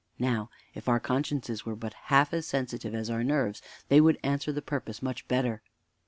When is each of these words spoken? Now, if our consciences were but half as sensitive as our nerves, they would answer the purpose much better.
Now, 0.17 0.49
if 0.73 0.89
our 0.89 0.99
consciences 0.99 1.63
were 1.63 1.75
but 1.75 1.93
half 2.05 2.33
as 2.33 2.47
sensitive 2.47 2.95
as 2.95 3.11
our 3.11 3.23
nerves, 3.23 3.61
they 3.87 4.01
would 4.01 4.17
answer 4.23 4.51
the 4.51 4.59
purpose 4.59 5.03
much 5.03 5.27
better. 5.27 5.61